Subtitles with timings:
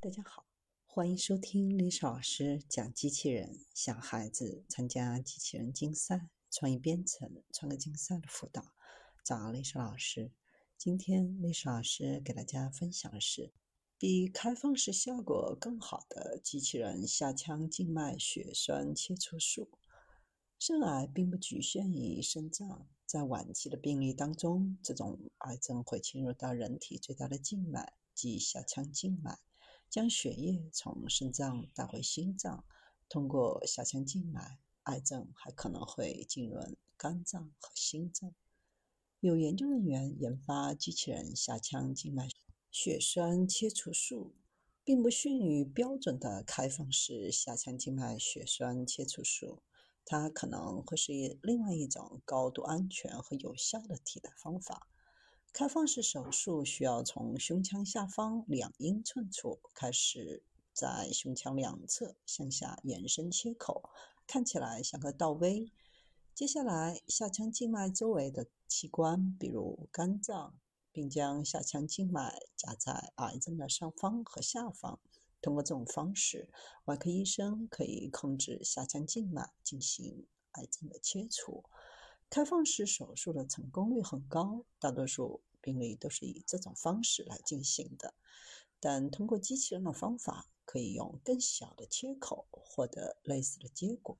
[0.00, 0.46] 大家好，
[0.86, 8.72] 欢迎收听历史老师讲机器人，小孩子参加机器人竞赛、创意编程、创客竞赛的辅导，
[9.24, 10.30] 找历史老师。
[10.76, 13.52] 今天历史老师给大家分享的是，
[13.98, 19.68] 比开放式效果更好的机器人下腔静脉血栓切除术。
[20.60, 29.40] 肾癌并不局限于肾脏，在晚期的病例当中，这种癌症会侵入到人体最大的静脉，即下腔静脉。
[29.90, 32.64] 将血液从肾脏带回心脏，
[33.08, 36.60] 通过下腔静脉，癌症还可能会进入
[36.96, 38.34] 肝脏和心脏。
[39.20, 42.28] 有研究人员研发机器人下腔静脉
[42.70, 44.34] 血栓切除术，
[44.84, 49.62] 并不逊于标准的开放式下腔静脉血栓切除术，
[50.04, 54.86] 它可能会是另外一种高度安全和有效的替代方法。
[55.52, 63.90] 开放式手术需要从胸腔下方两英寸处开始，在胸腔两侧向下延伸切口，
[64.26, 65.72] 看起来像个倒 V。
[66.32, 70.54] 接下来，下腔静脉周围的器官，比如肝脏，
[70.92, 75.00] 并将下腔静脉夹在癌症的上方和下方。
[75.40, 76.48] 通过这种方式，
[76.84, 81.64] 外科医生可以控制下腔静脉进行癌症的切除。
[82.30, 88.14] 开放式手术的成功率很高，大多数病例都是以这种方式来进行的。
[88.80, 94.18] 但通过机器人的方法，可以用更小的切口获得类似的结果。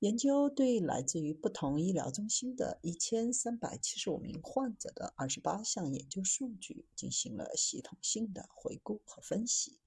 [0.00, 9.78] 研究对来自于不同医疗中心的一千三百七十五名患者的二十八项研究数据进行了系统性的回顾和分析。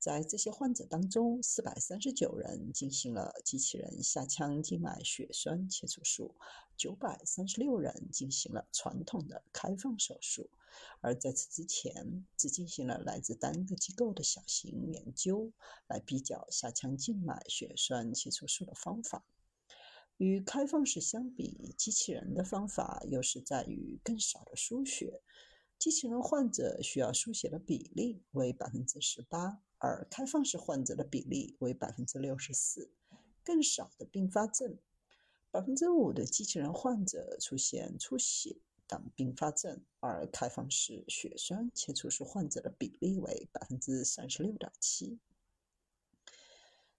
[0.00, 6.34] 在这些患者当中，四百三十九人进行了机器人下腔静脉血栓切除术，
[6.74, 10.48] 九百三十六人进行了传统的开放手术。
[11.02, 15.52] 而在此之前，只进行了来自单个机构的小型研究，
[15.86, 19.26] 来比较下腔静脉血栓切除术的方法。
[20.16, 25.20] 与开放式相比，机器人的方法优势在于更少的输血。
[25.78, 29.60] 机器人患者需要输血的比例为百分之十八。
[29.82, 32.90] 而开放式患者的比例为百分之六十四，
[33.42, 34.76] 更少的并发症，
[35.50, 45.18] 百分之五的机器人患者出现出血等并发症，而开放式血栓切除术患者的比例为百分之三十六点七。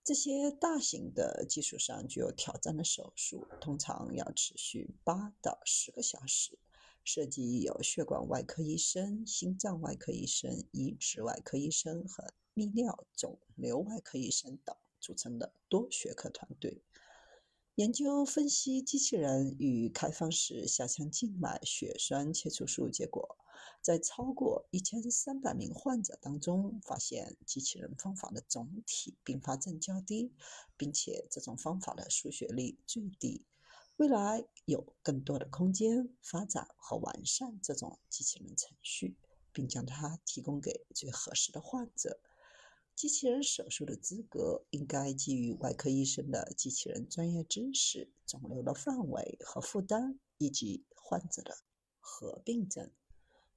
[0.03, 6.57] 这些大型的技术上具有挑战的手术，通常要持续八到十个小时，
[7.03, 12.33] 涉及有血管外科医生、心脏外科医生、移植外科医生和。
[12.53, 16.83] 泌尿肿瘤外科医生等组成的多学科团队
[17.75, 23.37] 研究分析机器人与开放式下腔静脉血栓切除术结果，
[23.81, 30.33] 在超过一千三百名患者当中，发现机器人方法的总体并发症较低，
[30.75, 33.45] 并且这种方法的输血率最低。
[33.95, 39.15] 未来有更多的空间发展和完善这种机器人程序，
[39.53, 42.19] 并将它提供给最合适的患者。
[43.01, 51.57] 机器人手术的资格应该基于外科医生的机器人专业知识、肿瘤的范围和负担，以及患者的
[51.99, 52.91] 合并症。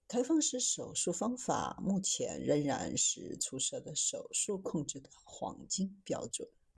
[0.08, 6.48] 开放式手术方法目前仍然是出色的手术控制的黄金标准。